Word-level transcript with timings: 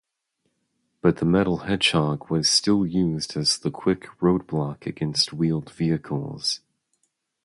But 1.01 1.17
the 1.17 1.25
metal 1.25 1.57
hedgehog 1.57 2.31
was 2.31 2.49
still 2.49 2.87
used 2.87 3.37
as 3.37 3.59
the 3.59 3.69
quick 3.69 4.07
road-block 4.19 4.87
against 4.87 5.31
wheeled 5.31 5.69
vehicles. 5.71 6.61